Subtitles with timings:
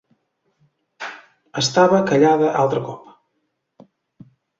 [1.61, 3.13] Estava callada altre cop.